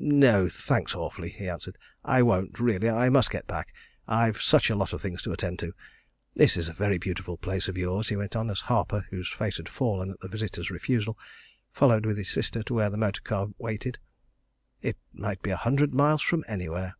"No, 0.00 0.48
thanks 0.48 0.92
awfully!" 0.96 1.28
he 1.28 1.48
answered. 1.48 1.78
"I 2.04 2.20
won't 2.20 2.58
really 2.58 2.90
I 2.90 3.08
must 3.10 3.30
get 3.30 3.46
back 3.46 3.72
I've 4.08 4.42
such 4.42 4.68
a 4.68 4.74
lot 4.74 4.92
of 4.92 5.00
things 5.00 5.22
to 5.22 5.30
attend 5.30 5.60
to. 5.60 5.72
This 6.34 6.56
is 6.56 6.68
a 6.68 6.72
very 6.72 6.98
beautiful 6.98 7.36
place 7.36 7.68
of 7.68 7.78
yours," 7.78 8.08
he 8.08 8.16
went 8.16 8.34
on, 8.34 8.50
as 8.50 8.62
Harper, 8.62 9.06
whose 9.10 9.28
face 9.28 9.56
had 9.58 9.68
fallen 9.68 10.10
at 10.10 10.18
the 10.18 10.26
visitor's 10.28 10.68
refusal, 10.68 11.16
followed 11.70 12.06
with 12.06 12.18
his 12.18 12.28
sister 12.28 12.64
to 12.64 12.74
where 12.74 12.90
the 12.90 12.96
motor 12.96 13.22
car 13.22 13.50
waited. 13.56 14.00
"It 14.82 14.96
might 15.12 15.42
be 15.42 15.50
a 15.50 15.56
hundred 15.56 15.94
miles 15.94 16.22
from 16.22 16.42
anywhere." 16.48 16.96